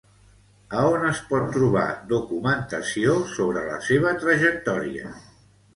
A 0.77 0.85
on 0.93 1.03
es 1.09 1.19
pot 1.33 1.45
trobar 1.59 1.85
documentació 2.13 3.15
sobre 3.39 3.69
la 3.69 3.79
seva 3.91 4.17
trajectòria? 4.27 5.19